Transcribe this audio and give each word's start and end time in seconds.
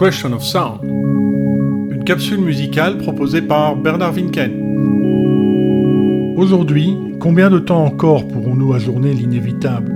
Question 0.00 0.32
of 0.32 0.42
Sound, 0.42 0.80
une 0.82 2.04
capsule 2.06 2.40
musicale 2.40 2.96
proposée 2.96 3.42
par 3.42 3.76
Bernard 3.76 4.14
Winken. 4.14 4.50
Aujourd'hui, 6.38 6.96
combien 7.20 7.50
de 7.50 7.58
temps 7.58 7.84
encore 7.84 8.26
pourrons-nous 8.26 8.72
ajourner 8.72 9.12
l'inévitable? 9.12 9.89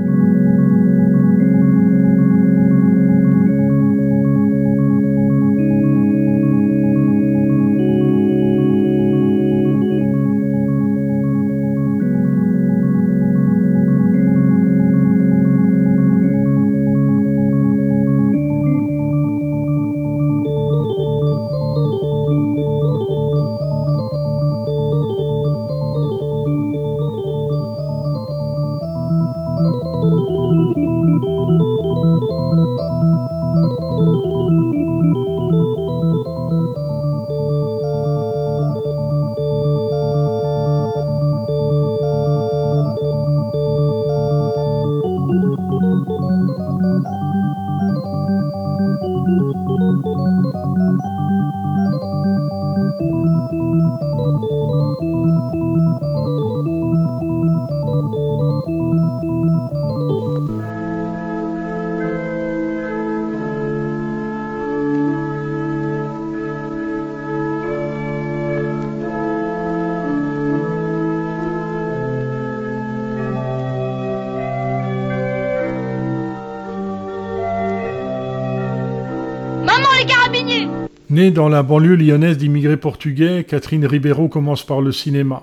Dans 81.35 81.49
la 81.49 81.63
banlieue 81.63 81.97
lyonnaise 81.97 82.39
d'immigrés 82.39 82.79
portugais, 82.79 83.45
Catherine 83.45 83.85
Ribeiro 83.85 84.29
commence 84.29 84.65
par 84.65 84.81
le 84.81 84.93
cinéma. 84.93 85.43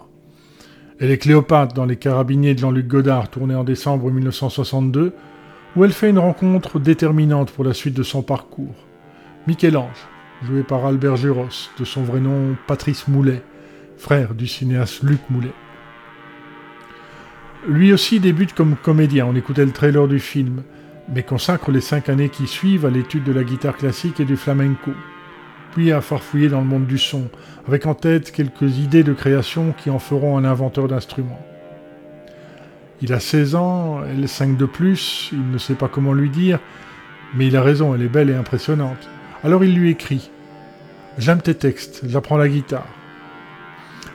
Elle 0.99 1.11
est 1.11 1.17
Cléopâtre 1.17 1.73
dans 1.73 1.85
Les 1.85 1.97
Carabiniers 1.97 2.55
de 2.55 2.59
Jean-Luc 2.59 2.87
Godard, 2.87 3.29
tourné 3.29 3.53
en 3.53 3.63
décembre 3.63 4.09
1962, 4.09 5.13
où 5.75 5.85
elle 5.85 5.91
fait 5.91 6.09
une 6.09 6.19
rencontre 6.19 6.79
déterminante 6.79 7.51
pour 7.51 7.63
la 7.63 7.73
suite 7.73 7.93
de 7.93 8.03
son 8.03 8.23
parcours. 8.23 8.75
Michel-Ange, 9.47 10.07
joué 10.43 10.63
par 10.63 10.85
Albert 10.85 11.17
Juros, 11.17 11.69
de 11.77 11.85
son 11.85 12.03
vrai 12.03 12.21
nom 12.21 12.55
Patrice 12.67 13.07
Moulet, 13.07 13.43
frère 13.97 14.33
du 14.33 14.47
cinéaste 14.47 15.03
Luc 15.03 15.19
Moulet. 15.29 15.53
Lui 17.67 17.91
aussi 17.93 18.19
débute 18.19 18.53
comme 18.53 18.77
comédien, 18.81 19.25
on 19.25 19.35
écoutait 19.35 19.65
le 19.65 19.71
trailer 19.71 20.07
du 20.07 20.19
film, 20.19 20.63
mais 21.13 21.23
consacre 21.23 21.69
les 21.69 21.81
cinq 21.81 22.07
années 22.07 22.29
qui 22.29 22.47
suivent 22.47 22.85
à 22.85 22.89
l'étude 22.89 23.25
de 23.25 23.33
la 23.33 23.43
guitare 23.43 23.75
classique 23.75 24.21
et 24.21 24.25
du 24.25 24.37
flamenco 24.37 24.91
puis 25.71 25.91
à 25.91 26.01
farfouiller 26.01 26.49
dans 26.49 26.59
le 26.59 26.67
monde 26.67 26.85
du 26.85 26.97
son, 26.97 27.29
avec 27.67 27.85
en 27.85 27.93
tête 27.93 28.31
quelques 28.31 28.77
idées 28.77 29.03
de 29.03 29.13
création 29.13 29.73
qui 29.77 29.89
en 29.89 29.99
feront 29.99 30.37
un 30.37 30.45
inventeur 30.45 30.87
d'instruments. 30.87 31.41
Il 33.01 33.13
a 33.13 33.19
16 33.19 33.55
ans, 33.55 34.01
elle 34.07 34.27
5 34.27 34.57
de 34.57 34.65
plus, 34.65 35.29
il 35.31 35.49
ne 35.49 35.57
sait 35.57 35.73
pas 35.73 35.87
comment 35.87 36.13
lui 36.13 36.29
dire, 36.29 36.59
mais 37.33 37.47
il 37.47 37.57
a 37.57 37.63
raison, 37.63 37.95
elle 37.95 38.03
est 38.03 38.09
belle 38.09 38.29
et 38.29 38.35
impressionnante. 38.35 39.09
Alors 39.43 39.63
il 39.63 39.75
lui 39.75 39.89
écrit 39.89 40.29
J'aime 41.17 41.41
tes 41.41 41.55
textes, 41.55 42.01
j'apprends 42.07 42.37
la 42.37 42.47
guitare. 42.47 42.87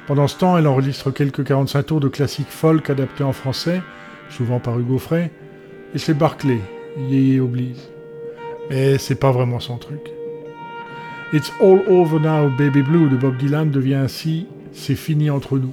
Pendant 0.06 0.28
ce 0.28 0.38
temps, 0.38 0.56
elle 0.56 0.68
enregistre 0.68 1.10
quelques 1.10 1.44
45 1.44 1.82
tours 1.82 2.00
de 2.00 2.08
classiques 2.08 2.46
folk 2.48 2.88
adaptés 2.88 3.24
en 3.24 3.32
français, 3.32 3.82
souvent 4.30 4.60
par 4.60 4.78
Hugo 4.78 4.98
Frey, 4.98 5.32
et 5.94 5.98
chez 5.98 6.14
Barclay, 6.14 6.60
Yéyé 6.96 7.40
oblige. 7.40 7.76
Mais 8.70 8.98
c'est 8.98 9.16
pas 9.16 9.32
vraiment 9.32 9.60
son 9.60 9.78
truc. 9.78 10.15
It's 11.32 11.50
All 11.60 11.82
Over 11.88 12.20
Now 12.20 12.48
Baby 12.48 12.82
Blue 12.82 13.08
de 13.08 13.16
Bob 13.16 13.36
Dylan 13.36 13.70
devient 13.70 13.96
ainsi 13.96 14.46
C'est 14.72 14.94
fini 14.94 15.28
entre 15.28 15.58
nous. 15.58 15.72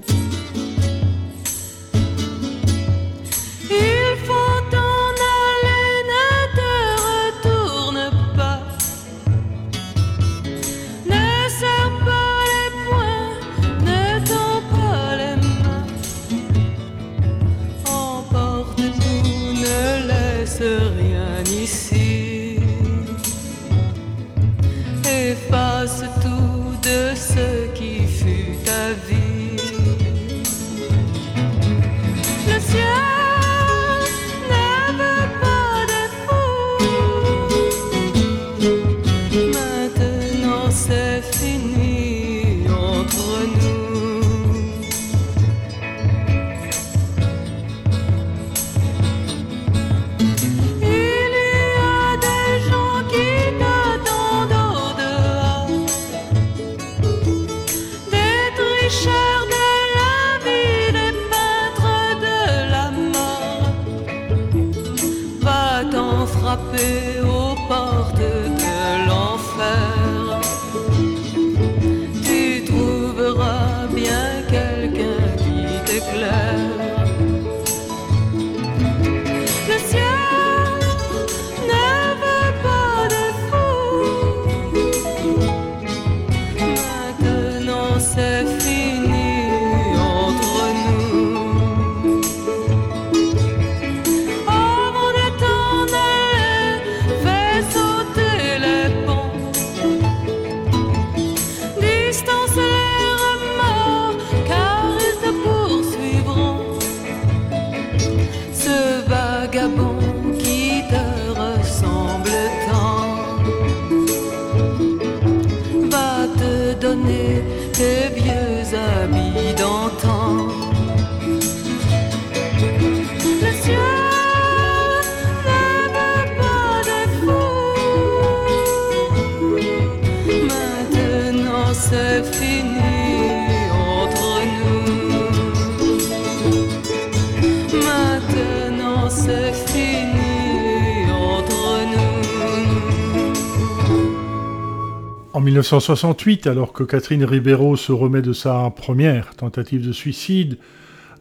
1968, 145.63 146.48
alors 146.48 146.74
que 146.74 146.83
Catherine 146.83 147.24
Ribeiro 147.24 147.77
se 147.77 147.94
remet 147.94 148.21
de 148.21 148.33
sa 148.33 148.69
première 148.69 149.33
tentative 149.33 149.88
de 149.88 149.94
suicide, 149.94 150.57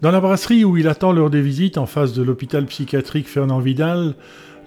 dans 0.01 0.11
la 0.11 0.21
brasserie 0.21 0.65
où 0.65 0.77
il 0.77 0.89
attend 0.89 1.13
l'heure 1.13 1.31
des 1.31 1.41
visites 1.41 1.79
en 1.79 1.87
face 1.87 2.13
de 2.13 2.25
l'hôpital 2.25 2.67
psychiatrique 2.67 3.29
Fernand 3.29 3.61
Vidal, 3.61 4.17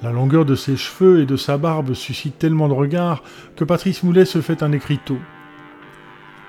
la 0.02 0.14
longueur 0.14 0.46
de 0.46 0.56
ses 0.56 0.78
cheveux 0.78 1.20
et 1.20 1.26
de 1.26 1.36
sa 1.36 1.58
barbe 1.58 1.94
suscite 1.94 2.40
tellement 2.40 2.70
de 2.70 2.74
regards 2.74 3.22
que 3.58 3.66
Patrice 3.66 4.02
Moulet 4.04 4.24
se 4.24 4.40
fait 4.40 4.64
un 4.64 4.72
écriteau. 4.72 5.18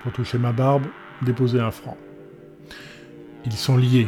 Pour 0.05 0.13
toucher 0.13 0.39
ma 0.39 0.53
barbe, 0.53 0.85
déposer 1.23 1.59
un 1.59 1.73
franc. 1.73 1.97
Ils 3.45 3.53
sont 3.53 3.77
liés. 3.77 4.07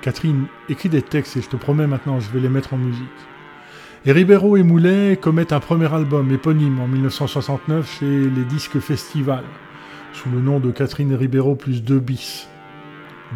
Catherine, 0.00 0.46
écrit 0.68 0.88
des 0.88 1.02
textes 1.02 1.36
et 1.36 1.42
je 1.42 1.48
te 1.48 1.56
promets 1.56 1.88
maintenant, 1.88 2.20
je 2.20 2.30
vais 2.30 2.40
les 2.40 2.48
mettre 2.48 2.74
en 2.74 2.78
musique. 2.78 3.02
Et 4.06 4.12
Ribeiro 4.12 4.56
et 4.56 4.62
Moulet 4.62 5.18
commettent 5.20 5.52
un 5.52 5.60
premier 5.60 5.92
album 5.92 6.32
éponyme 6.32 6.80
en 6.80 6.86
1969 6.86 7.98
chez 7.98 8.30
les 8.30 8.44
Disques 8.44 8.80
Festival, 8.80 9.44
sous 10.14 10.30
le 10.30 10.40
nom 10.40 10.58
de 10.58 10.70
Catherine 10.70 11.14
Ribeiro 11.14 11.54
plus 11.54 11.82
deux 11.82 11.98
bis. 11.98 12.48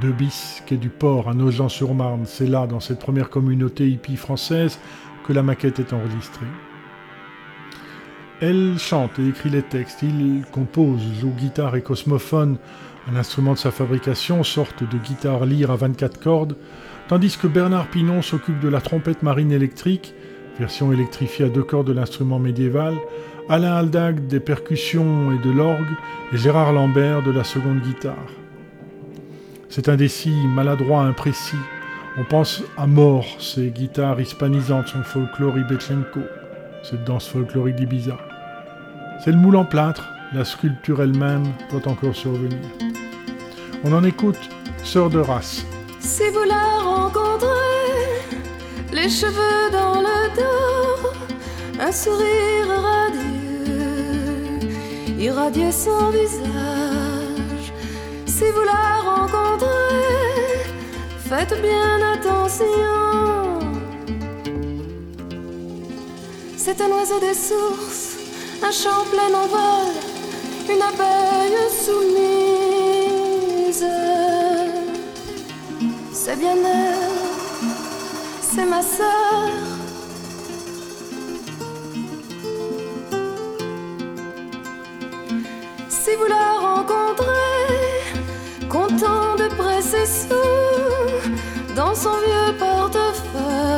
Deux 0.00 0.12
bis, 0.12 0.62
quai 0.64 0.78
du 0.78 0.88
port 0.88 1.28
à 1.28 1.34
Nogent-sur-Marne, 1.34 2.22
c'est 2.24 2.46
là, 2.46 2.66
dans 2.66 2.80
cette 2.80 2.98
première 2.98 3.28
communauté 3.28 3.86
hippie 3.86 4.16
française, 4.16 4.80
que 5.26 5.34
la 5.34 5.42
maquette 5.42 5.80
est 5.80 5.92
enregistrée. 5.92 6.46
Elle 8.40 8.78
chante 8.78 9.18
et 9.18 9.28
écrit 9.28 9.50
les 9.50 9.62
textes, 9.62 10.00
il 10.00 10.46
compose, 10.50 11.02
joue 11.20 11.34
guitare 11.36 11.76
et 11.76 11.82
cosmophone, 11.82 12.56
un 13.12 13.16
instrument 13.16 13.52
de 13.52 13.58
sa 13.58 13.70
fabrication, 13.70 14.42
sorte 14.42 14.82
de 14.82 14.96
guitare 14.96 15.44
lyre 15.44 15.72
à 15.72 15.76
24 15.76 16.18
cordes, 16.18 16.56
tandis 17.06 17.36
que 17.36 17.48
Bernard 17.48 17.88
Pinon 17.88 18.22
s'occupe 18.22 18.60
de 18.60 18.68
la 18.68 18.80
trompette 18.80 19.22
marine 19.22 19.52
électrique 19.52 20.14
version 20.58 20.92
électrifiée 20.92 21.46
à 21.46 21.48
deux 21.48 21.62
cordes 21.62 21.86
de 21.86 21.92
l'instrument 21.92 22.38
médiéval, 22.38 22.94
Alain 23.48 23.74
Aldag 23.74 24.26
des 24.26 24.40
percussions 24.40 25.32
et 25.32 25.38
de 25.38 25.50
l'orgue, 25.50 25.94
et 26.32 26.36
Gérard 26.36 26.72
Lambert 26.72 27.22
de 27.22 27.30
la 27.30 27.44
seconde 27.44 27.80
guitare. 27.80 28.30
C'est 29.68 29.88
indécis, 29.88 30.34
maladroit, 30.46 31.02
imprécis. 31.02 31.56
On 32.16 32.24
pense 32.24 32.62
à 32.76 32.86
mort 32.86 33.26
ces 33.40 33.70
guitares 33.70 34.20
hispanisantes, 34.20 34.88
son 34.88 35.02
folklore 35.02 35.58
Ibetchenko, 35.58 36.20
cette 36.82 37.04
danse 37.04 37.28
folklorique 37.28 37.76
d'Ibiza. 37.76 38.16
C'est 39.22 39.32
le 39.32 39.38
moule 39.38 39.56
en 39.56 39.64
plâtre, 39.64 40.08
la 40.32 40.44
sculpture 40.44 41.02
elle-même 41.02 41.44
doit 41.70 41.88
encore 41.90 42.14
survenir. 42.14 42.58
On 43.84 43.92
en 43.92 44.04
écoute 44.04 44.38
Sœur 44.84 45.08
de 45.08 45.18
race. 45.18 45.64
Si 45.98 46.22
vous 46.30 46.44
la 46.46 46.84
les 48.94 49.10
cheveux 49.10 49.70
dans 49.72 50.00
le 50.00 50.18
dos, 50.36 51.10
un 51.80 51.90
sourire 51.90 52.68
radieux, 52.88 53.88
irradier 55.18 55.72
son 55.72 56.10
visage. 56.10 57.72
Si 58.26 58.44
vous 58.54 58.62
la 58.62 59.00
rencontrez, 59.10 59.68
faites 61.28 61.60
bien 61.60 62.00
attention. 62.14 62.64
C'est 66.56 66.80
un 66.80 66.90
oiseau 66.96 67.18
des 67.18 67.34
sources, 67.34 68.16
un 68.62 68.70
chant 68.70 69.04
plein 69.10 69.32
en 69.42 69.46
vol, 69.48 69.94
une 70.72 70.82
abeille 70.90 71.68
soumise. 71.84 72.24
C'est 76.12 76.38
bien 76.38 76.56
elle 76.56 77.33
c'est 78.54 78.66
ma 78.66 78.82
sœur. 78.82 79.50
Si 85.88 86.10
vous 86.18 86.28
la 86.28 86.52
rencontrez, 86.66 87.74
content 88.68 89.34
de 89.42 89.48
presser 89.62 90.06
sous 90.06 91.74
dans 91.74 91.94
son 91.94 92.16
vieux 92.26 92.52
portefeuille, 92.58 93.72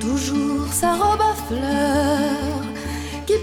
toujours 0.00 0.72
sa 0.72 0.94
robe 0.94 1.20
à 1.32 1.34
fleurs 1.46 2.64
qui 3.26 3.38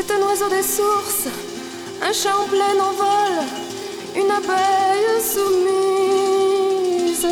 C'est 0.00 0.12
un 0.12 0.22
oiseau 0.22 0.48
des 0.48 0.62
sources, 0.62 1.26
un 2.00 2.12
plein 2.46 2.78
en 2.80 2.92
vol, 2.92 3.32
une 4.14 4.30
abeille 4.30 5.20
soumise. 5.20 7.26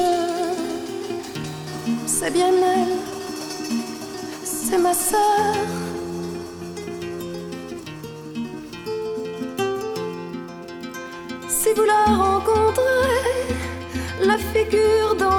C'est 2.07 2.33
bien 2.33 2.49
elle, 2.49 2.97
c'est 4.43 4.79
ma 4.79 4.93
sœur. 4.93 5.55
Si 11.49 11.73
vous 11.73 11.85
la 11.85 12.07
rencontrez, 12.17 13.45
la 14.23 14.39
figure 14.39 15.15
dans 15.15 15.36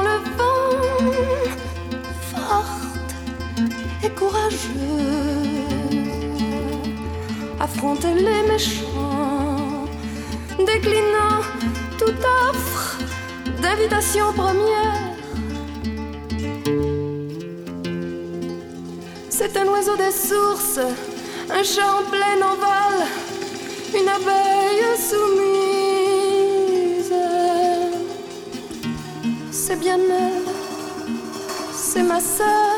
affronter 7.77 8.13
les 8.15 8.44
méchants, 8.51 9.85
déclinant 10.57 11.44
toute 12.00 12.25
offre 12.50 12.97
d'invitation 13.62 14.33
première. 14.33 15.13
C'est 19.29 19.56
un 19.57 19.68
oiseau 19.68 19.95
des 19.95 20.12
sources, 20.12 20.79
un 21.50 21.63
plein 22.09 22.41
en 22.41 22.56
vol, 22.56 22.97
une 23.94 24.09
abeille 24.09 24.97
soumise. 25.09 25.94
C'est 29.51 29.79
bien 29.79 30.00
elle, 30.00 30.48
c'est 31.74 32.03
ma 32.03 32.19
sœur. 32.19 32.76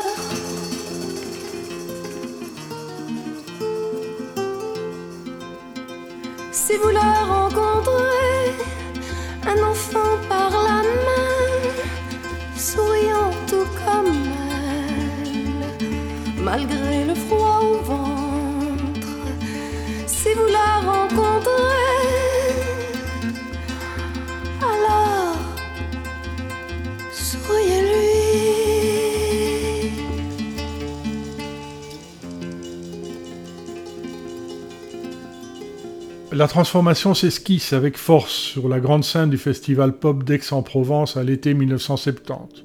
La 36.40 36.48
transformation 36.48 37.12
s'esquisse 37.12 37.74
avec 37.74 37.98
force 37.98 38.32
sur 38.32 38.66
la 38.70 38.80
grande 38.80 39.04
scène 39.04 39.28
du 39.28 39.36
festival 39.36 39.92
pop 39.92 40.24
d'Aix-en-Provence 40.24 41.18
à 41.18 41.22
l'été 41.22 41.52
1970. 41.52 42.64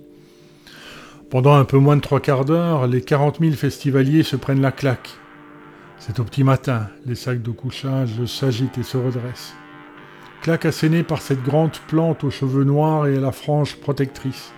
Pendant 1.30 1.56
un 1.56 1.66
peu 1.66 1.78
moins 1.78 1.98
de 1.98 2.02
trois 2.02 2.22
quarts 2.22 2.46
d'heure, 2.46 2.88
les 2.88 3.02
40 3.02 3.40
000 3.42 3.52
festivaliers 3.52 4.24
se 4.24 4.38
prennent 4.38 4.62
la 4.62 4.72
claque. 4.72 5.10
C'est 6.00 6.22
au 6.22 6.24
petit 6.24 6.46
matin, 6.46 6.88
les 7.06 7.16
sacs 7.16 7.42
de 7.42 7.52
couchage 7.52 8.24
s'agitent 8.28 8.78
et 8.78 8.84
se 8.84 8.96
redressent. 8.96 9.56
Claque 10.42 10.64
assénée 10.64 11.04
par 11.04 11.22
cette 11.22 11.44
grande 11.44 11.78
plante 11.90 12.24
aux 12.24 12.32
cheveux 12.32 12.64
noirs 12.64 13.08
et 13.08 13.18
à 13.18 13.20
la 13.20 13.34
frange 13.34 13.76
protectrice. 13.76 14.54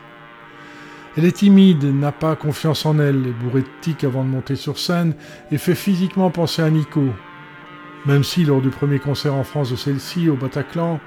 Elle 1.17 1.25
est 1.25 1.37
timide, 1.37 1.85
n'a 1.85 2.11
pas 2.11 2.35
confiance 2.35 2.85
en 2.85 2.99
elle, 2.99 3.25
est 3.25 3.43
bourrée 3.43 3.61
de 3.61 3.81
tic 3.81 4.03
avant 4.03 4.23
de 4.23 4.29
monter 4.29 4.55
sur 4.55 4.77
scène 4.77 5.15
et 5.51 5.57
fait 5.57 5.73
physiquement 5.73 6.29
penser 6.29 6.61
à 6.61 6.69
Nico, 6.69 7.01
même 8.05 8.23
si, 8.23 8.45
lors 8.45 8.61
du 8.61 8.69
premier 8.69 8.99
concert 8.99 9.33
en 9.33 9.43
France 9.43 9.71
de 9.71 9.75
celle-ci, 9.75 10.29
au 10.29 10.35
Bataclan, 10.35 10.99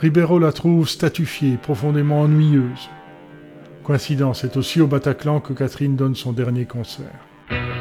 Ribeiro 0.00 0.38
la 0.38 0.52
trouve 0.52 0.88
statufiée, 0.88 1.56
profondément 1.56 2.22
ennuyeuse. 2.22 2.88
Coïncidence, 3.82 4.40
c'est 4.40 4.56
aussi 4.56 4.80
au 4.80 4.86
Bataclan 4.86 5.40
que 5.40 5.52
Catherine 5.52 5.96
donne 5.96 6.14
son 6.14 6.32
dernier 6.32 6.64
concert. 6.64 7.75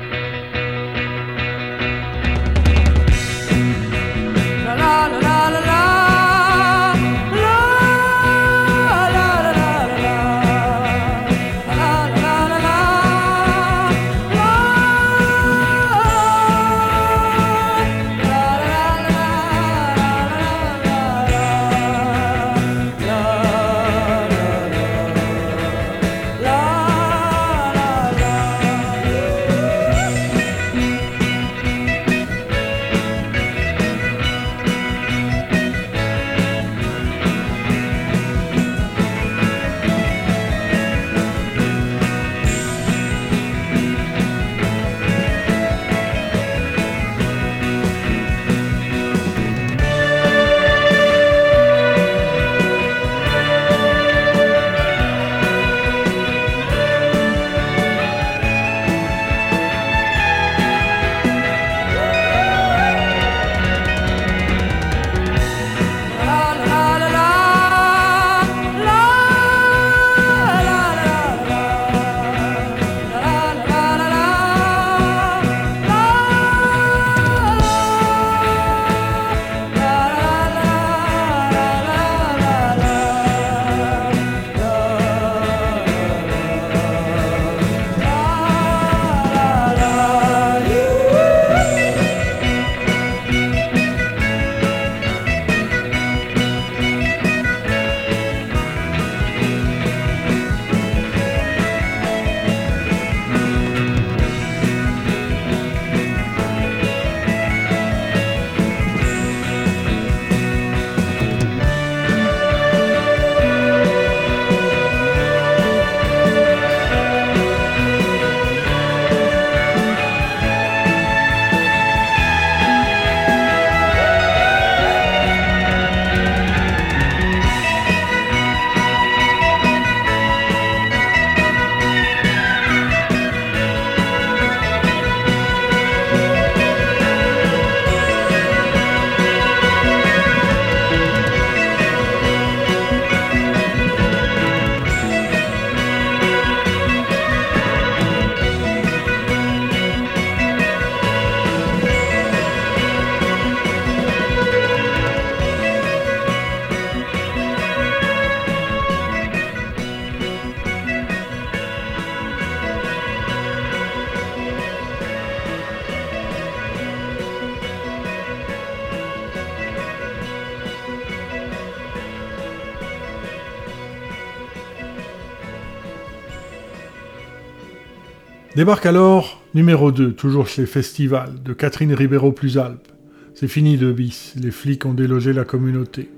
Débarque 178.56 178.86
alors 178.86 179.42
numéro 179.54 179.92
2, 179.92 180.14
toujours 180.14 180.48
chez 180.48 180.66
Festival, 180.66 181.44
de 181.44 181.52
Catherine 181.52 181.94
Ribeiro 181.94 182.32
plus 182.32 182.58
Alpes. 182.58 182.88
C'est 183.34 183.50
fini 183.50 183.76
de 183.76 183.92
bis, 183.92 184.34
les 184.42 184.52
flics 184.52 184.86
ont 184.86 184.94
délogé 184.94 185.34
la 185.34 185.44
communauté. 185.44 186.10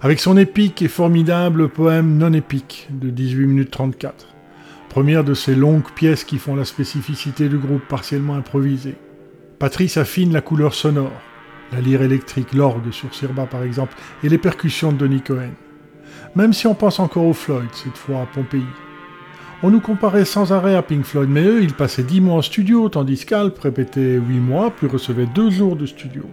Avec 0.00 0.18
son 0.18 0.36
épique 0.36 0.82
et 0.82 0.88
formidable 0.88 1.68
poème 1.68 2.18
non 2.18 2.32
épique 2.32 2.88
de 2.90 3.10
18 3.10 3.46
minutes 3.46 3.70
34. 3.70 4.26
Première 4.88 5.22
de 5.22 5.34
ces 5.34 5.54
longues 5.54 5.88
pièces 5.94 6.24
qui 6.24 6.38
font 6.38 6.56
la 6.56 6.64
spécificité 6.64 7.48
du 7.48 7.58
groupe 7.58 7.86
partiellement 7.88 8.34
improvisé. 8.34 8.96
Patrice 9.60 9.98
affine 9.98 10.32
la 10.32 10.40
couleur 10.40 10.74
sonore, 10.74 11.12
la 11.72 11.80
lyre 11.80 12.02
électrique, 12.02 12.54
l'orgue 12.54 12.90
sur 12.90 13.14
Sirba 13.14 13.46
par 13.46 13.62
exemple, 13.62 13.94
et 14.24 14.28
les 14.28 14.38
percussions 14.38 14.90
de 14.90 14.98
Denis 14.98 15.22
Cohen. 15.22 15.52
Même 16.34 16.54
si 16.54 16.66
on 16.66 16.74
pense 16.74 16.98
encore 16.98 17.26
au 17.26 17.34
Floyd, 17.34 17.68
cette 17.72 17.96
fois 17.96 18.22
à 18.22 18.26
Pompéi. 18.26 18.66
On 19.64 19.70
nous 19.70 19.80
comparait 19.80 20.24
sans 20.24 20.52
arrêt 20.52 20.74
à 20.74 20.82
Pink 20.82 21.04
Floyd, 21.04 21.30
mais 21.30 21.44
eux, 21.44 21.62
ils 21.62 21.74
passaient 21.74 22.02
dix 22.02 22.20
mois 22.20 22.38
en 22.38 22.42
studio, 22.42 22.88
tandis 22.88 23.24
qu'Alp 23.24 23.56
répétait 23.60 24.14
huit 24.16 24.40
mois, 24.40 24.72
puis 24.76 24.88
recevait 24.88 25.26
deux 25.26 25.50
jours 25.50 25.76
de 25.76 25.86
studio. 25.86 26.24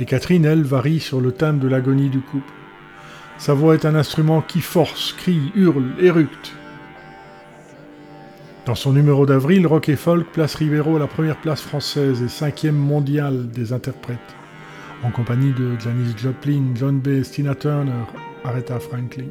Et 0.00 0.06
Catherine, 0.06 0.46
elle, 0.46 0.62
varie 0.62 1.00
sur 1.00 1.20
le 1.20 1.32
thème 1.32 1.58
de 1.58 1.68
l'agonie 1.68 2.08
du 2.08 2.20
couple. 2.20 2.50
Sa 3.36 3.52
voix 3.52 3.74
est 3.74 3.84
un 3.84 3.94
instrument 3.94 4.40
qui 4.40 4.62
force, 4.62 5.12
crie, 5.12 5.52
hurle, 5.54 5.84
éructe. 6.00 6.52
Dans 8.64 8.74
son 8.74 8.94
numéro 8.94 9.26
d'avril, 9.26 9.66
Rock 9.66 9.90
et 9.90 9.96
Folk 9.96 10.28
place 10.32 10.54
Rivero 10.54 10.96
à 10.96 11.00
la 11.00 11.06
première 11.06 11.36
place 11.36 11.60
française 11.60 12.22
et 12.22 12.28
cinquième 12.28 12.76
mondiale 12.76 13.48
des 13.50 13.74
interprètes, 13.74 14.18
en 15.02 15.10
compagnie 15.10 15.52
de 15.52 15.78
Janis 15.78 16.14
Joplin, 16.16 16.62
John 16.74 17.00
Bay, 17.00 17.20
Tina 17.20 17.54
Turner, 17.54 18.04
Aretha 18.44 18.78
Franklin. 18.78 19.28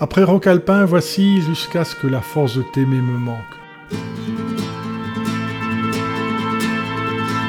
Après 0.00 0.22
rock 0.22 0.46
alpin, 0.46 0.84
voici 0.84 1.42
jusqu'à 1.42 1.84
ce 1.84 1.96
que 1.96 2.06
la 2.06 2.20
force 2.20 2.54
de 2.56 2.62
t'aimer 2.62 3.00
me 3.00 3.18
manque. 3.18 3.56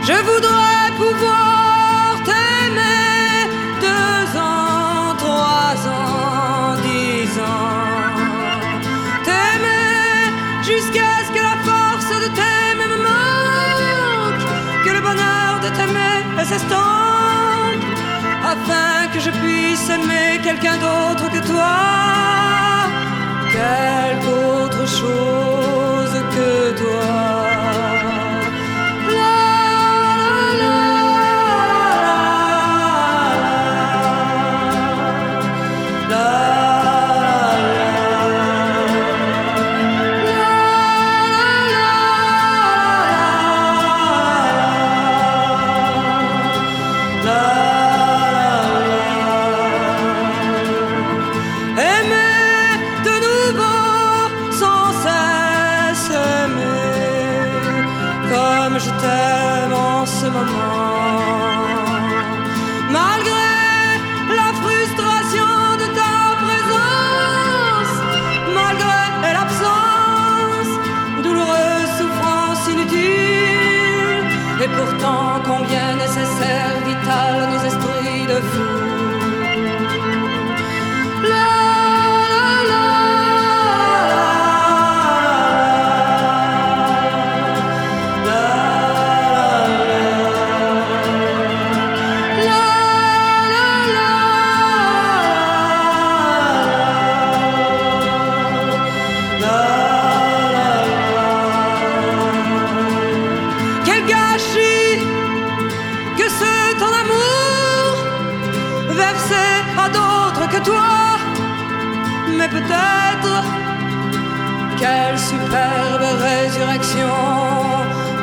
Je 0.02 0.14
voudrais 0.30 0.90
pouvoir 0.98 2.16
t'aimer 2.26 3.46
deux 3.80 4.40
ans, 4.40 5.16
trois 5.20 5.76
ans, 5.88 6.76
dix 6.82 7.30
ans. 7.40 8.18
T'aimer 9.24 10.34
jusqu'à 10.64 11.22
ce 11.28 11.32
que 11.32 11.44
la 11.44 11.58
force 11.70 12.10
de 12.24 12.30
t'aimer 12.34 12.88
me 12.94 12.98
manque, 13.10 14.42
que 14.86 14.90
le 14.90 15.02
bonheur 15.02 15.60
de 15.62 15.70
t'aimer 15.78 16.46
s'estompe, 16.46 17.59
afin 18.52 19.08
que 19.14 19.20
je 19.20 19.32
puisse 19.42 19.90
aimer 19.90 20.40
quelqu'un 20.44 20.78
d'autre 20.78 21.26
que 21.34 21.42
toi 21.52 21.78
quelque 23.52 24.30
autre 24.64 24.86
chose 24.88 26.16
que 26.36 26.78
toi. 26.82 27.59
combien 75.50 75.96
nécessaire, 75.96 76.76
vital, 76.86 77.50
nos 77.52 77.66
esprits 77.66 78.28
de 78.28 78.40
fous. 78.52 78.79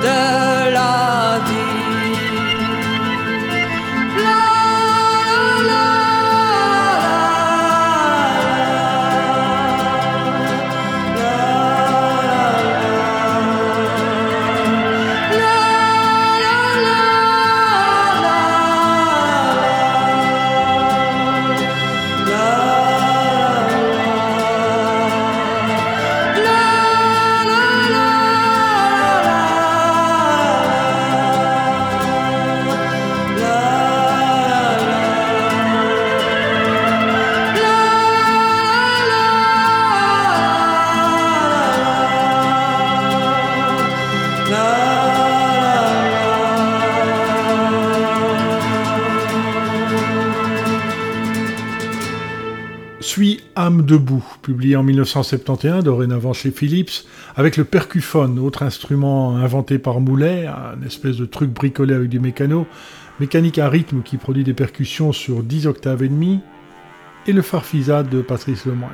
de 0.03 0.46
debout, 53.87 54.25
publié 54.43 54.77
en 54.77 54.83
1971, 54.83 55.85
dorénavant 55.85 56.33
chez 56.33 56.51
Philips, 56.51 57.07
avec 57.37 57.57
le 57.57 57.65
percuphone, 57.65 58.39
autre 58.39 58.63
instrument 58.63 59.37
inventé 59.37 59.79
par 59.79 60.01
Moulet, 60.01 60.47
un 60.47 60.85
espèce 60.85 61.17
de 61.17 61.25
truc 61.25 61.51
bricolé 61.51 61.95
avec 61.95 62.11
du 62.11 62.21
mécano, 62.21 62.67
mécanique 63.21 63.59
à 63.59 63.71
rythme 63.71 64.03
qui 64.03 64.19
produit 64.19 64.45
des 64.45 64.53
percussions 64.53 65.13
sur 65.13 65.43
10 65.43 65.67
octaves 65.67 66.03
et 66.03 66.09
demi, 66.09 66.41
et 67.27 67.33
le 67.33 67.43
farfisade 67.43 68.11
de 68.11 68.21
Patrice 68.21 68.67
Lemoine. 68.67 68.91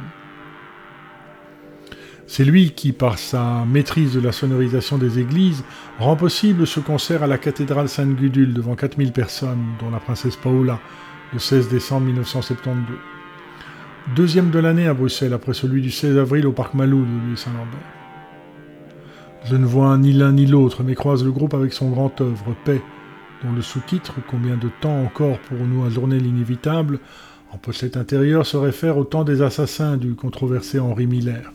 C'est 2.26 2.44
lui 2.44 2.70
qui, 2.70 2.92
par 2.92 3.18
sa 3.18 3.64
maîtrise 3.66 4.14
de 4.14 4.20
la 4.20 4.32
sonorisation 4.32 4.96
des 4.96 5.18
églises, 5.18 5.64
rend 5.98 6.16
possible 6.16 6.66
ce 6.66 6.80
concert 6.80 7.22
à 7.22 7.26
la 7.26 7.36
cathédrale 7.36 7.88
Sainte-Gudule 7.88 8.54
devant 8.54 8.76
4000 8.76 9.12
personnes, 9.12 9.64
dont 9.80 9.90
la 9.90 9.98
princesse 9.98 10.36
Paola, 10.36 10.78
le 11.32 11.38
16 11.38 11.68
décembre 11.68 12.06
1972 12.06 13.11
deuxième 14.14 14.50
de 14.50 14.58
l'année 14.58 14.86
à 14.86 14.94
Bruxelles, 14.94 15.32
après 15.32 15.54
celui 15.54 15.80
du 15.80 15.90
16 15.90 16.18
avril 16.18 16.46
au 16.46 16.52
parc 16.52 16.74
Malou 16.74 17.04
de 17.30 17.36
Saint-Lambert. 17.36 17.78
Je 19.44 19.56
ne 19.56 19.64
vois 19.64 19.96
ni 19.98 20.12
l'un 20.12 20.32
ni 20.32 20.46
l'autre, 20.46 20.82
mais 20.82 20.94
croise 20.94 21.24
le 21.24 21.32
groupe 21.32 21.54
avec 21.54 21.72
son 21.72 21.90
grand 21.90 22.20
œuvre, 22.20 22.54
Paix, 22.64 22.80
dont 23.42 23.52
le 23.52 23.62
sous-titre, 23.62 24.14
Combien 24.28 24.56
de 24.56 24.68
temps 24.80 25.02
encore 25.02 25.38
pour 25.40 25.58
nous 25.58 25.84
ajourner 25.84 26.18
l'inévitable, 26.18 27.00
en 27.52 27.58
pochette 27.58 27.96
intérieure 27.96 28.46
se 28.46 28.56
réfère 28.56 28.96
au 28.96 29.04
temps 29.04 29.24
des 29.24 29.42
assassins 29.42 29.96
du 29.96 30.14
controversé 30.14 30.78
Henri 30.78 31.06
Miller. 31.06 31.52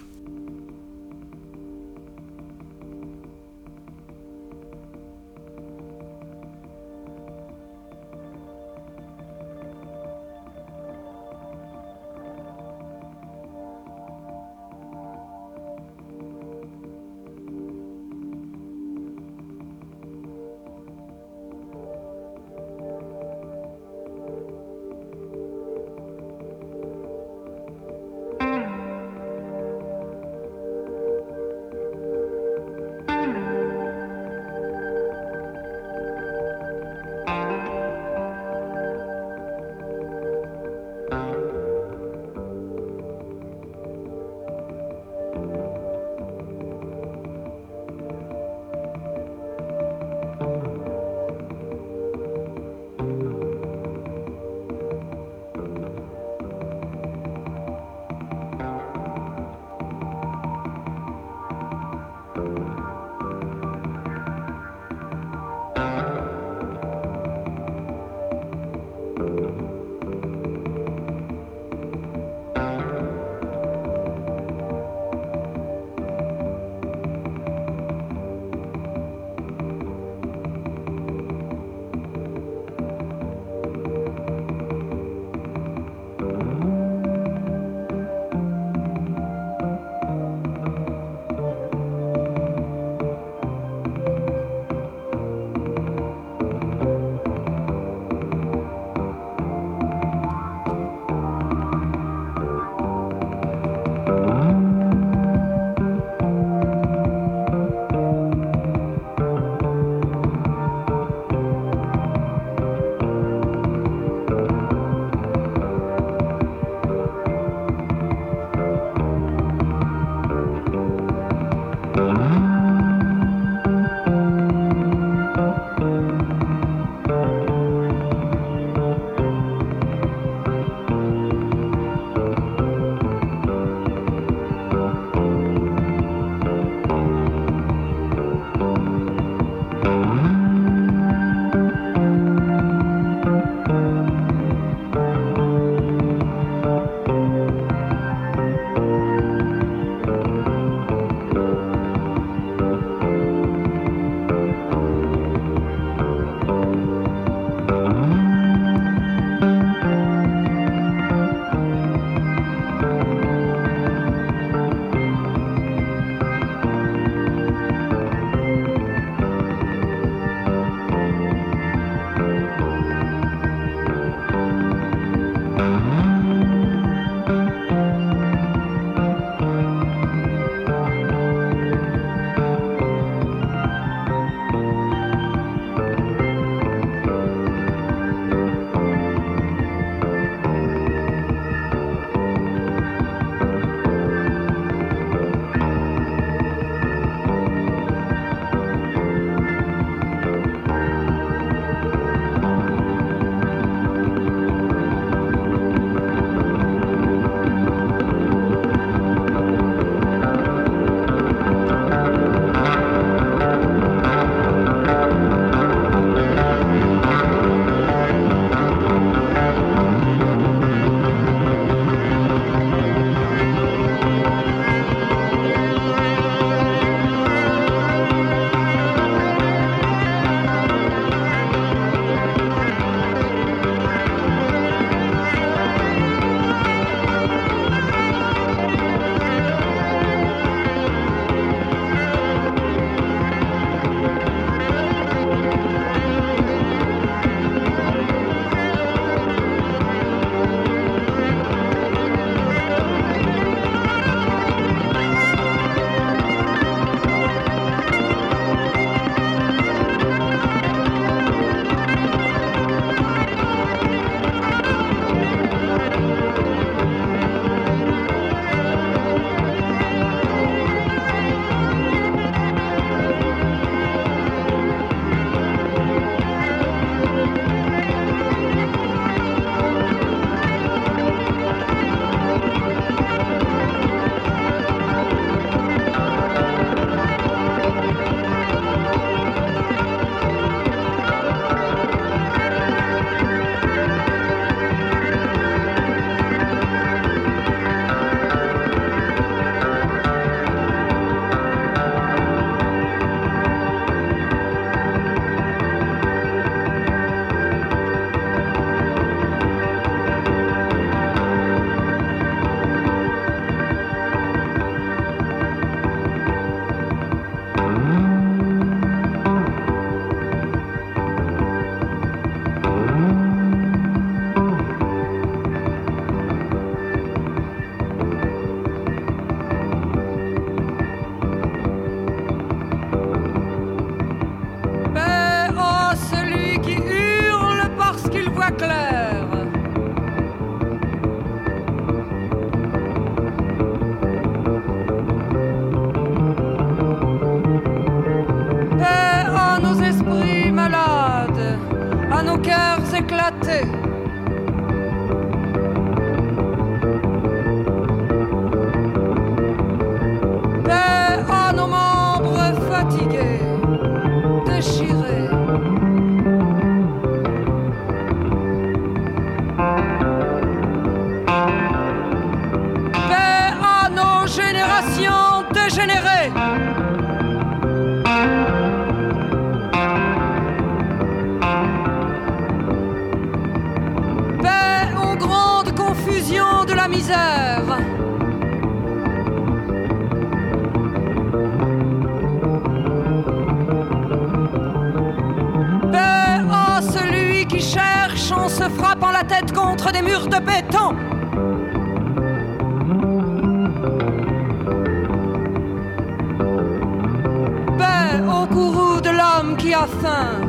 Au 408.37 408.45
courroux 408.47 409.01
de 409.01 409.09
l'homme 409.09 409.55
qui 409.57 409.73
a 409.73 409.85
faim. 410.01 410.41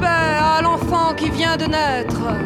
Paix 0.00 0.36
à 0.56 0.62
l'enfant 0.62 1.14
qui 1.16 1.30
vient 1.30 1.56
de 1.56 1.64
naître. 1.64 2.45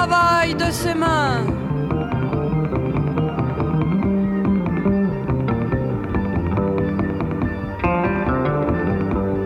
Travaille 0.00 0.54
de 0.54 0.70
ses 0.70 0.94
mains. 0.94 1.44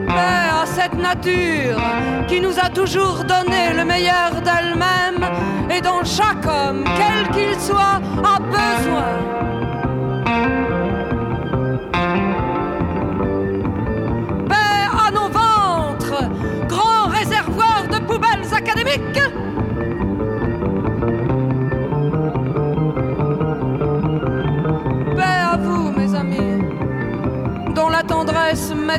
Paix 0.07 0.49
à 0.63 0.67
cette 0.67 0.95
nature 0.95 1.81
qui 2.29 2.41
nous 2.41 2.57
a 2.59 2.69
toujours 2.69 3.25
donné 3.25 3.73
le 3.77 3.85
meilleur 3.85 4.31
d'elle-même 4.47 5.25
et 5.75 5.81
dont 5.81 6.05
chaque 6.05 6.47
homme, 6.47 6.85
quel 7.01 7.35
qu'il 7.35 7.59
soit, 7.59 8.01
a 8.23 8.39
besoin. 8.39 9.24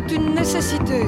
M'est 0.06 0.16
une 0.16 0.36
nécessité. 0.36 1.04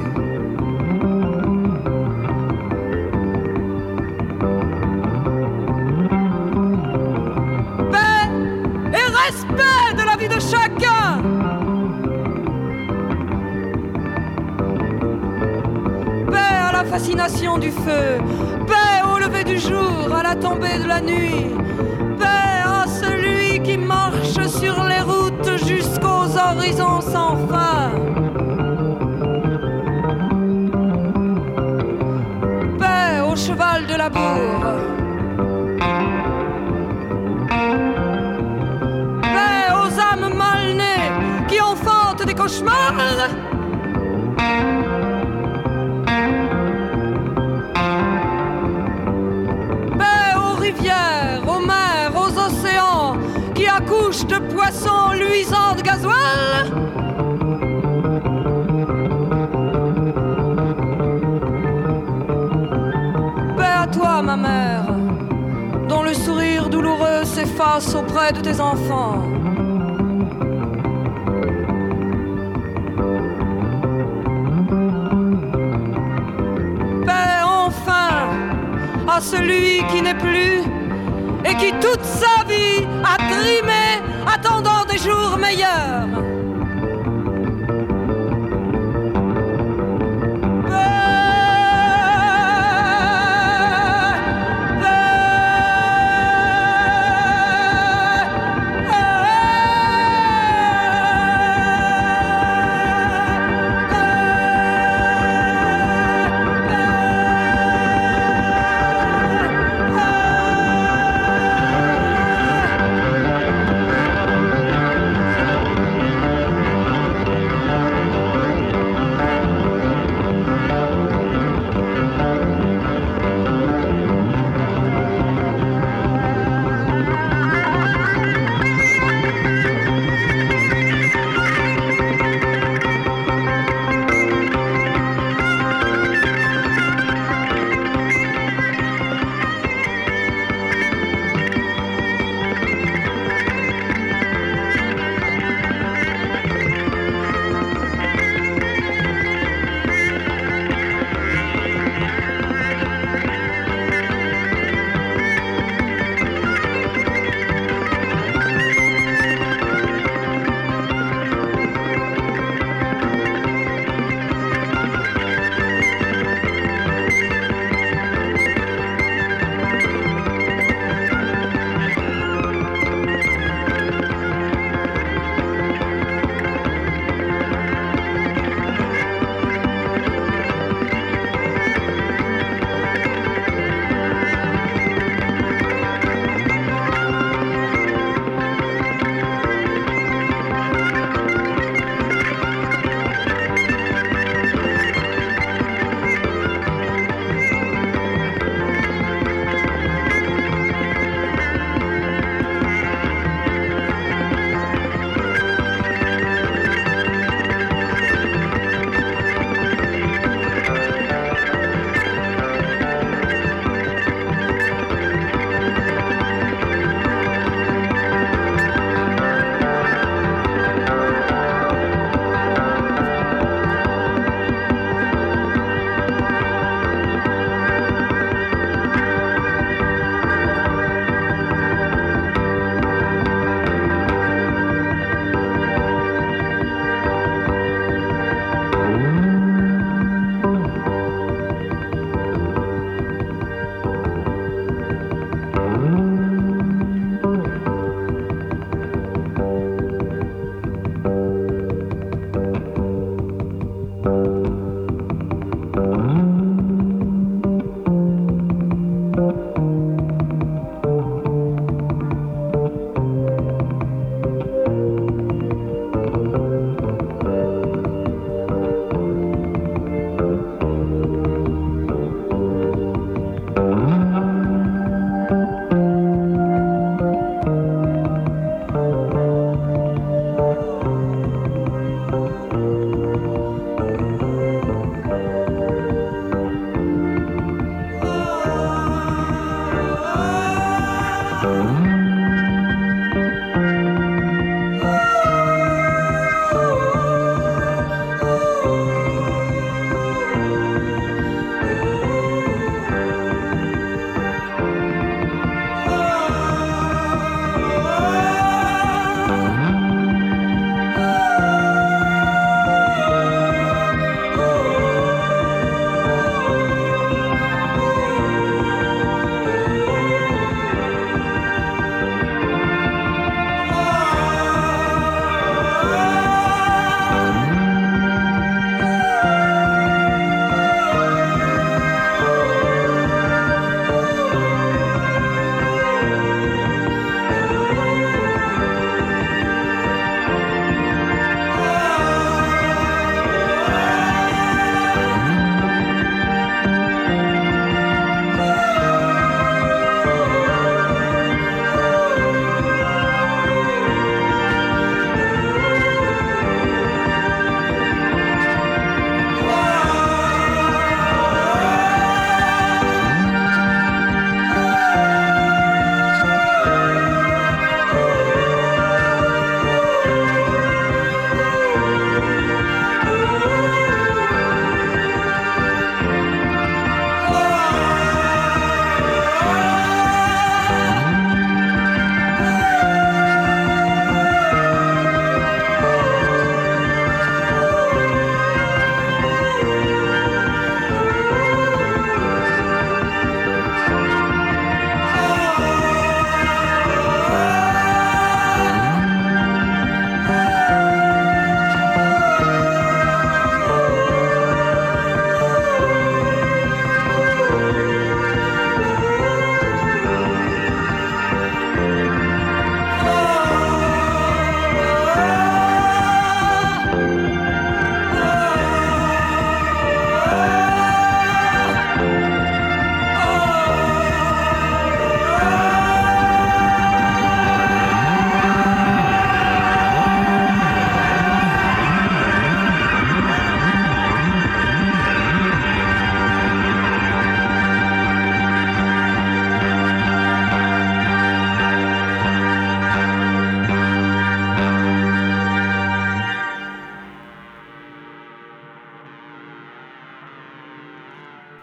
Paix 7.92 8.28
et 8.92 9.08
respect 9.24 9.94
de 9.96 10.06
la 10.06 10.16
vie 10.16 10.28
de 10.28 10.40
chacun. 10.40 11.22
Paix 16.30 16.36
à 16.36 16.72
la 16.72 16.84
fascination 16.84 17.58
du 17.58 17.70
feu, 17.70 18.18
paix 18.66 19.02
au 19.12 19.18
lever 19.18 19.44
du 19.44 19.58
jour, 19.58 20.14
à 20.14 20.22
la 20.22 20.34
tombée 20.34 20.78
de 20.82 20.88
la 20.88 21.00
nuit, 21.00 21.54
paix 22.18 22.62
à 22.64 22.86
celui 22.86 23.62
qui 23.62 23.76
marche 23.76 24.46
sur 24.48 24.82
les 24.84 25.00
routes 25.00 25.58
jusqu'aux 25.66 26.36
horizons 26.36 27.00
sans 27.00 27.36
fin. 27.48 28.07
Cheval 33.48 33.86
de 33.86 33.94
la 33.94 34.10
bourre. 34.10 34.74
Paix 39.34 39.64
aux 39.80 39.92
âmes 40.10 40.34
mal 40.34 40.64
nées 40.80 41.10
qui 41.48 41.58
enfantent 41.58 42.26
des 42.26 42.34
cauchemars. 42.34 43.30
Paix 50.00 50.30
aux 50.36 50.56
rivières, 50.66 51.42
aux 51.46 51.62
mers, 51.70 52.12
aux 52.22 52.34
océans 52.46 53.16
qui 53.54 53.66
accouchent 53.66 54.26
de 54.26 54.38
poissons 54.52 55.12
luisants 55.14 55.74
de 55.74 55.82
gasoil. 55.82 56.87
Auprès 67.78 68.32
de 68.32 68.40
tes 68.40 68.60
enfants. 68.60 69.22
Paix 77.06 77.42
enfin 77.44 78.30
à 79.06 79.20
celui 79.20 79.84
qui 79.92 80.02
n'est 80.02 80.14
plus 80.14 80.62
et 81.44 81.54
qui 81.54 81.70
toute 81.80 82.02
sa 82.02 82.44
vie 82.48 82.84
a 83.04 83.16
trimé 83.16 84.02
attendant 84.26 84.84
des 84.90 84.98
jours 84.98 85.38
meilleurs. 85.38 86.27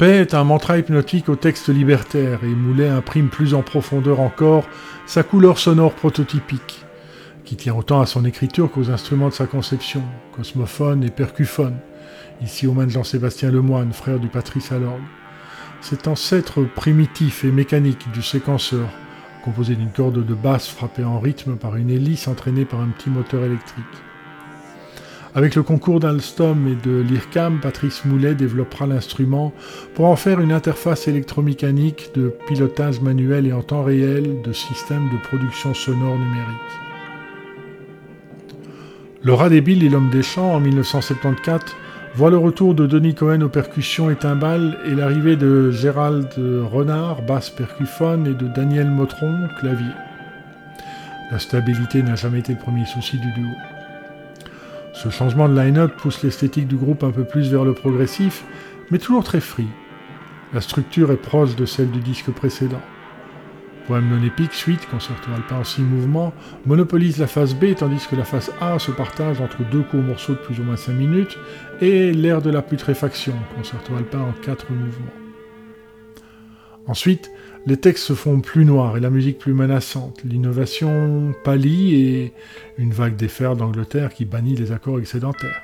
Est 0.06 0.36
un 0.36 0.44
mantra 0.44 0.78
hypnotique 0.78 1.30
au 1.30 1.36
texte 1.36 1.70
libertaire 1.70 2.44
et 2.44 2.48
Moulet 2.48 2.88
imprime 2.88 3.28
plus 3.28 3.56
en 3.56 3.64
profondeur 3.64 4.20
encore 4.20 4.64
sa 5.08 5.24
couleur 5.24 5.58
sonore 5.58 5.94
prototypique, 5.94 6.86
qui 7.44 7.56
tient 7.56 7.74
autant 7.74 8.02
à 8.02 8.06
son 8.06 8.24
écriture 8.24 8.70
qu'aux 8.70 8.92
instruments 8.92 9.30
de 9.30 9.34
sa 9.34 9.48
conception, 9.48 10.04
cosmophone 10.36 11.04
et 11.04 11.10
percuphone, 11.10 11.80
ici 12.44 12.68
aux 12.68 12.74
mains 12.74 12.86
de 12.86 12.92
Jean-Sébastien 12.92 13.50
Lemoine, 13.50 13.94
frère 13.94 14.20
du 14.20 14.28
Patrice 14.28 14.72
à 14.72 14.78
l'orgue. 14.78 15.02
Cet 15.82 16.08
ancêtre 16.08 16.62
primitif 16.62 17.44
et 17.44 17.52
mécanique 17.52 18.12
du 18.14 18.22
séquenceur, 18.22 18.88
composé 19.44 19.74
d'une 19.74 19.92
corde 19.92 20.24
de 20.24 20.34
basse 20.36 20.68
frappée 20.68 21.04
en 21.04 21.20
rythme 21.20 21.56
par 21.56 21.78
une 21.78 21.90
hélice 21.90 22.28
entraînée 22.28 22.66
par 22.66 22.80
un 22.80 22.90
petit 22.90 23.10
moteur 23.10 23.44
électrique. 23.44 24.05
Avec 25.36 25.56
le 25.56 25.64
concours 25.64 26.00
d'Alstom 26.00 26.66
et 26.66 26.88
de 26.88 27.02
l'IRCAM, 27.02 27.60
Patrice 27.60 28.06
Moulet 28.06 28.36
développera 28.36 28.88
l'instrument 28.88 29.52
pour 29.94 30.06
en 30.06 30.16
faire 30.16 30.40
une 30.40 30.54
interface 30.54 31.10
électromécanique 31.10 32.12
de 32.16 32.34
pilotage 32.48 33.02
manuel 33.02 33.46
et 33.46 33.52
en 33.52 33.62
temps 33.62 33.84
réel 33.84 34.42
de 34.44 34.54
systèmes 34.54 35.10
de 35.10 35.18
production 35.28 35.74
sonore 35.74 36.18
numérique. 36.18 36.48
Rat 39.26 39.50
débile 39.50 39.84
et 39.84 39.90
l'homme 39.90 40.10
des 40.10 40.24
champs 40.24 40.54
en 40.54 40.62
1974 40.62 41.76
voit 42.16 42.30
le 42.30 42.38
retour 42.38 42.74
de 42.74 42.88
Denis 42.88 43.16
Cohen 43.16 43.42
aux 43.42 43.50
percussions 43.50 44.10
et 44.10 44.16
timbales 44.16 44.78
et 44.86 44.96
l'arrivée 44.96 45.36
de 45.36 45.70
Gérald 45.70 46.30
Renard, 46.72 47.24
basse 47.24 47.50
percuphone, 47.50 48.26
et 48.26 48.34
de 48.34 48.48
Daniel 48.48 48.90
Motron, 48.90 49.50
clavier. 49.60 49.92
La 51.30 51.40
stabilité 51.40 52.04
n'a 52.04 52.16
jamais 52.16 52.40
été 52.40 52.54
le 52.54 52.60
premier 52.60 52.86
souci 52.86 53.18
du 53.18 53.34
duo. 53.34 53.50
Ce 54.96 55.10
changement 55.10 55.50
de 55.50 55.60
line-up 55.60 55.98
pousse 55.98 56.24
l'esthétique 56.24 56.68
du 56.68 56.78
groupe 56.78 57.04
un 57.04 57.12
peu 57.12 57.26
plus 57.26 57.52
vers 57.52 57.66
le 57.66 57.74
progressif, 57.74 58.46
mais 58.92 58.98
toujours 58.98 59.26
très 59.26 59.42
free. 59.42 59.68
La 60.54 60.62
structure 60.62 61.12
est 61.12 61.18
proche 61.18 61.58
de 61.58 61.66
celle 61.66 61.92
du 61.92 62.00
disque 62.00 62.32
précédent. 62.32 62.82
Poème 63.88 64.10
non 64.10 64.26
épique, 64.26 64.54
suite, 64.54 64.88
concerto 64.90 65.30
alpin 65.36 65.58
en 65.58 65.64
six 65.66 65.82
mouvements, 65.82 66.34
monopolise 66.66 67.18
la 67.18 67.28
phase 67.28 67.54
B, 67.54 67.76
tandis 67.76 68.08
que 68.10 68.16
la 68.16 68.24
phase 68.24 68.52
A 68.62 68.80
se 68.80 68.92
partage 68.92 69.42
entre 69.42 69.64
deux 69.70 69.84
courts 69.84 70.02
morceaux 70.02 70.34
de 70.34 70.40
plus 70.40 70.62
ou 70.62 70.64
moins 70.64 70.78
5 70.78 70.94
minutes, 70.94 71.38
et 71.82 72.14
l'ère 72.14 72.42
de 72.42 72.50
la 72.50 72.62
putréfaction, 72.62 73.36
concerto 73.58 73.96
alpin 73.98 74.22
en 74.22 74.32
quatre 74.32 74.72
mouvements. 74.72 75.12
Ensuite, 76.88 77.32
les 77.68 77.78
textes 77.78 78.04
se 78.06 78.14
font 78.14 78.42
plus 78.42 78.64
noirs 78.64 78.98
et 78.98 79.00
la 79.00 79.10
musique 79.10 79.40
plus 79.40 79.54
menaçante. 79.54 80.22
L'innovation 80.24 81.34
pâlit 81.44 81.96
et 81.96 82.34
une 82.78 82.92
vague 82.92 83.16
d'effers 83.16 83.56
d'Angleterre 83.56 84.14
qui 84.14 84.26
bannit 84.26 84.56
les 84.56 84.72
accords 84.72 85.00
excédentaires. 85.00 85.62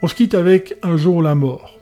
On 0.00 0.08
se 0.08 0.14
quitte 0.14 0.34
avec 0.34 0.76
Un 0.82 0.96
jour 0.96 1.22
la 1.22 1.34
mort. 1.34 1.78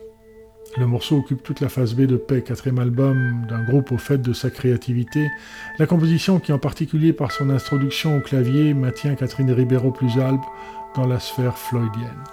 Le 0.78 0.86
morceau 0.86 1.18
occupe 1.18 1.42
toute 1.42 1.60
la 1.60 1.68
phase 1.68 1.94
B 1.94 2.02
de 2.02 2.16
Paix, 2.16 2.42
quatrième 2.42 2.78
album 2.78 3.44
d'un 3.48 3.62
groupe 3.64 3.92
au 3.92 3.98
fait 3.98 4.18
de 4.18 4.32
sa 4.32 4.50
créativité. 4.50 5.28
La 5.78 5.86
composition 5.86 6.38
qui, 6.38 6.52
en 6.52 6.58
particulier 6.58 7.12
par 7.12 7.32
son 7.32 7.50
introduction 7.50 8.16
au 8.16 8.20
clavier, 8.20 8.72
maintient 8.72 9.16
Catherine 9.16 9.50
Ribeiro 9.50 9.90
plus 9.90 10.18
albe 10.18 10.40
dans 10.94 11.06
la 11.06 11.18
sphère 11.18 11.58
floydienne. 11.58 12.24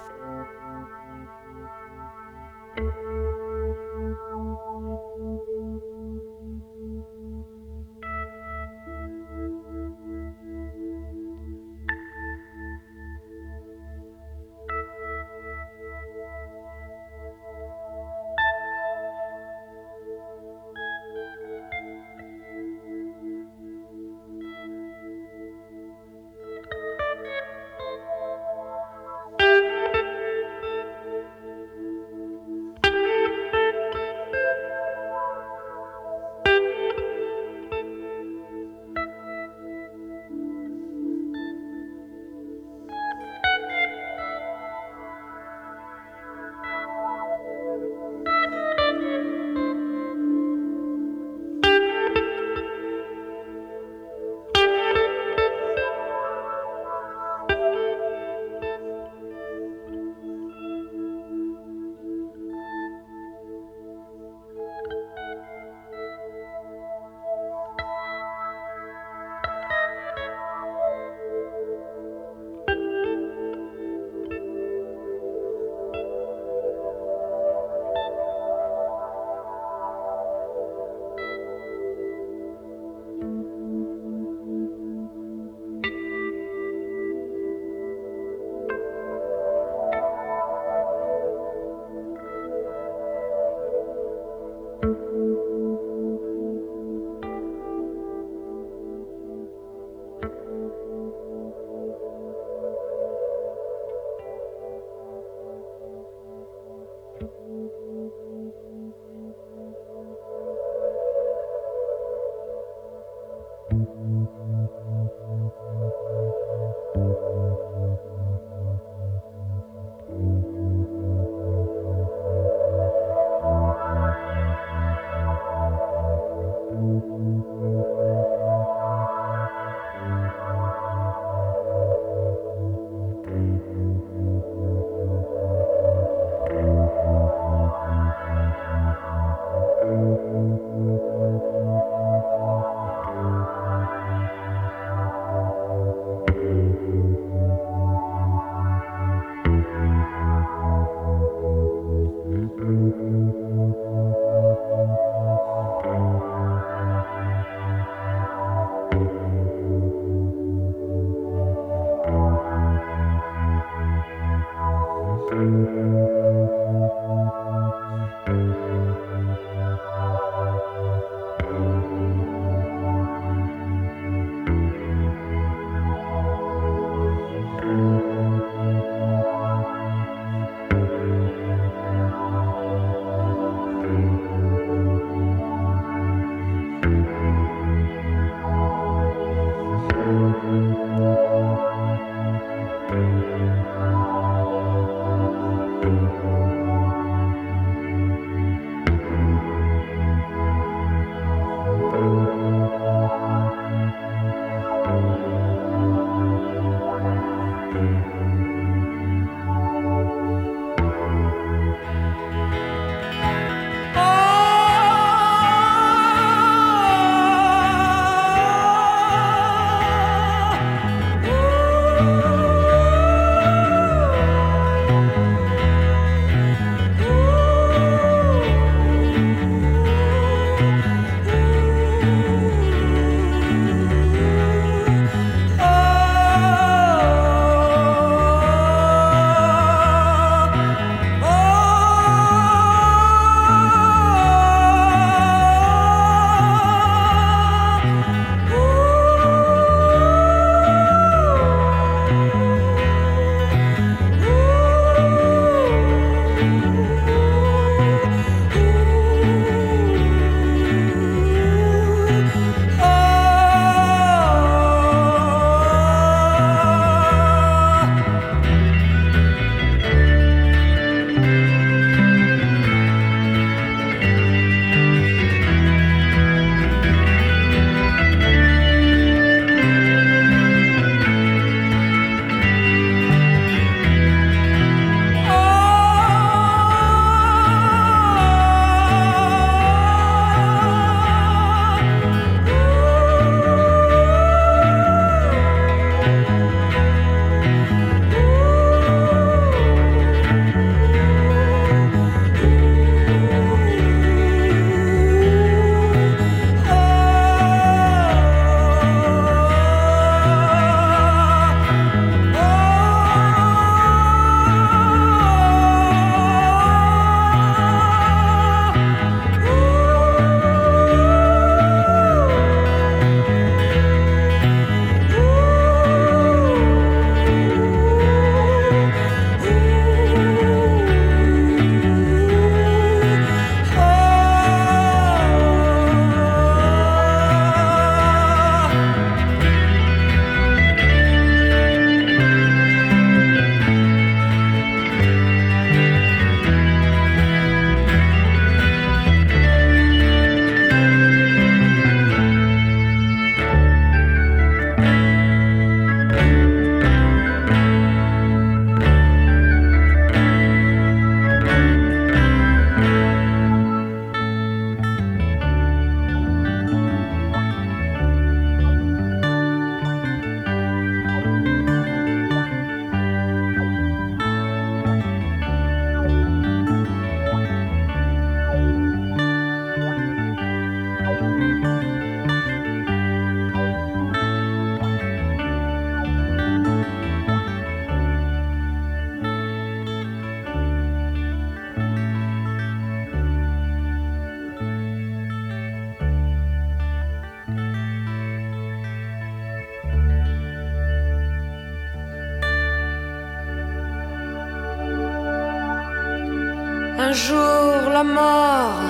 Un 407.08 407.14
jour, 407.14 407.88
la 407.90 408.04
mort, 408.04 408.82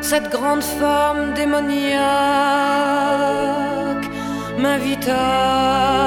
cette 0.00 0.30
grande 0.30 0.62
femme 0.62 1.34
démoniaque, 1.34 1.96
m'invita 4.56 6.05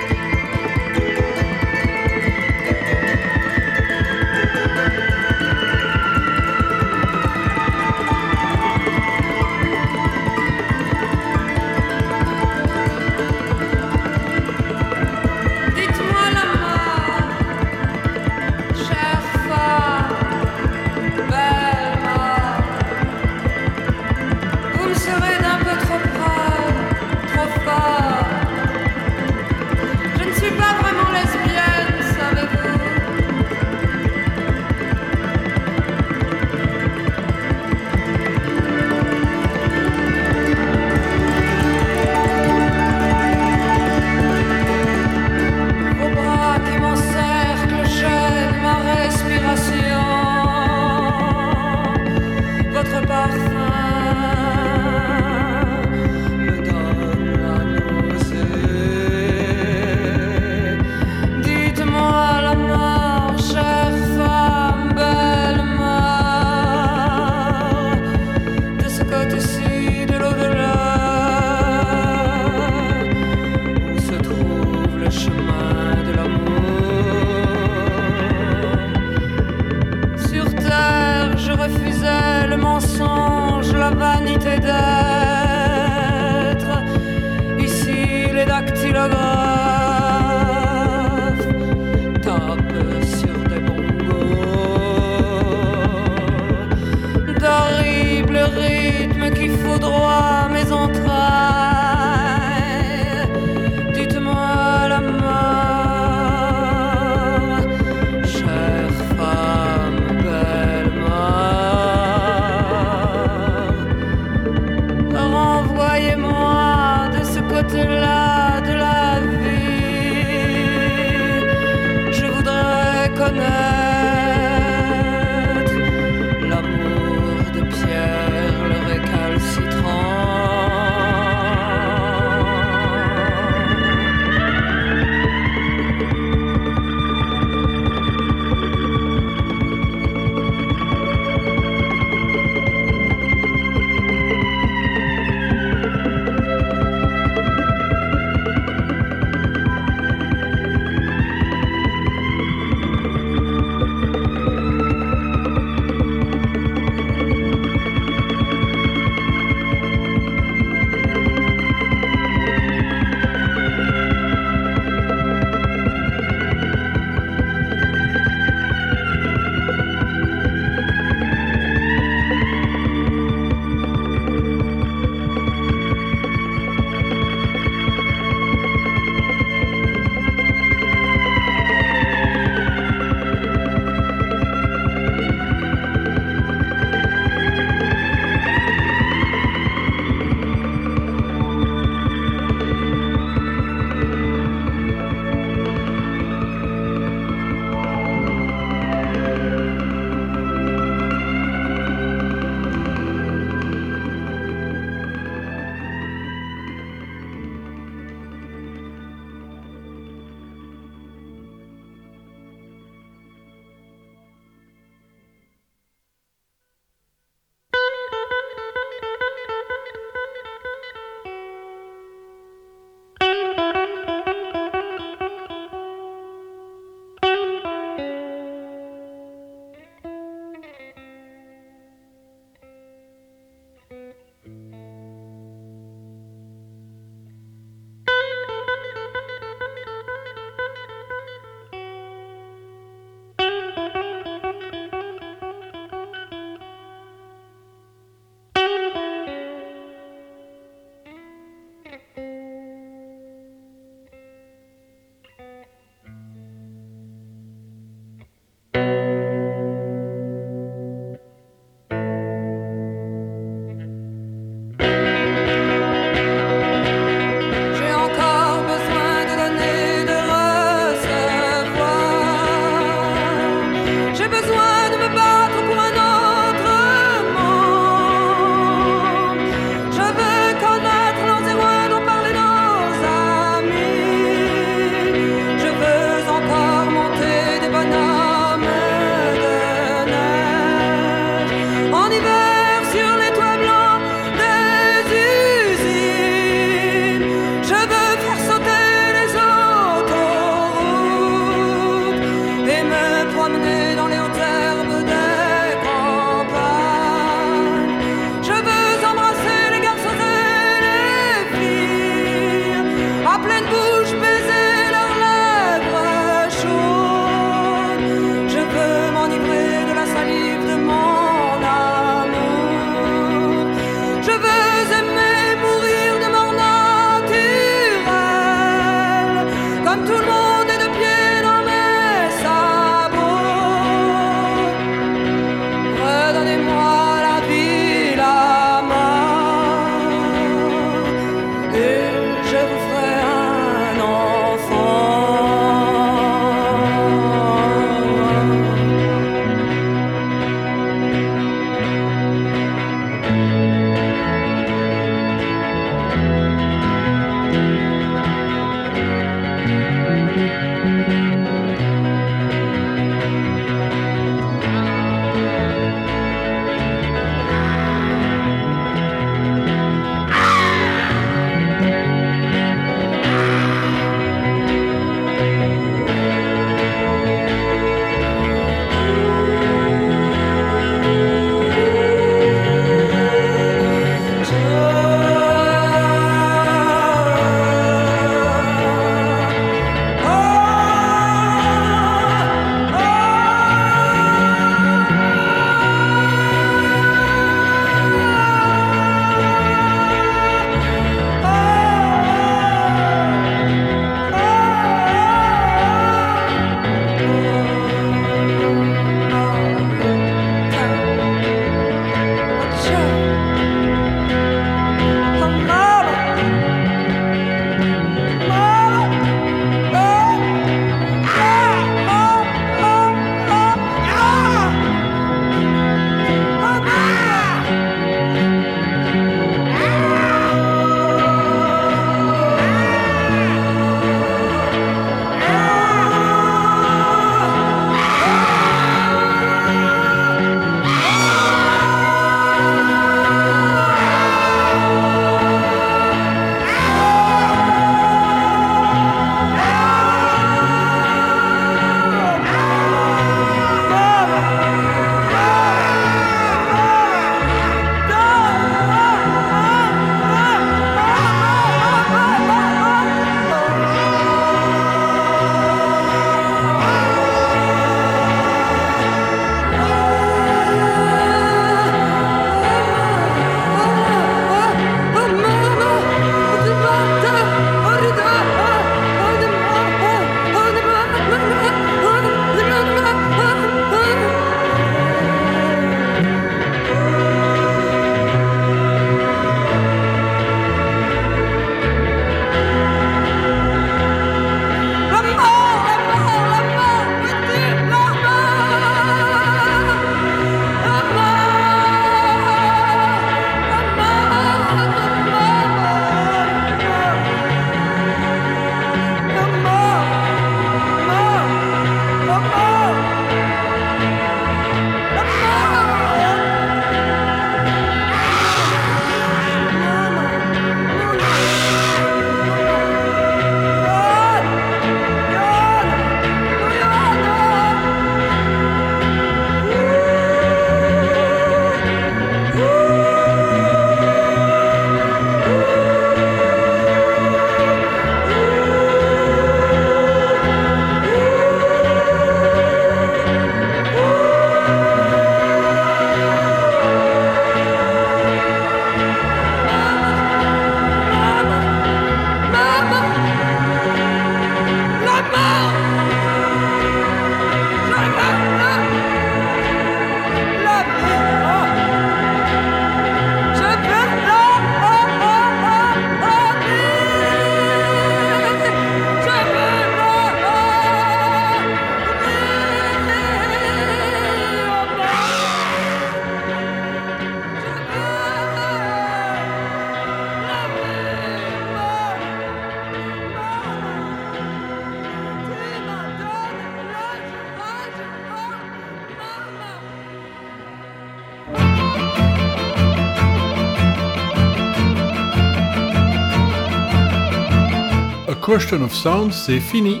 Of 598.72 598.94
Sound, 598.94 599.30
c'est 599.30 599.60
fini 599.60 600.00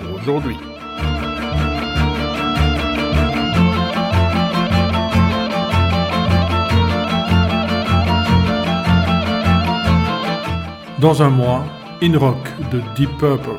pour 0.00 0.14
aujourd'hui. 0.14 0.56
Dans 11.00 11.22
un 11.22 11.28
mois, 11.28 11.64
In 12.02 12.16
Rock 12.16 12.36
de 12.70 12.80
Deep 12.94 13.10
Purple. 13.18 13.58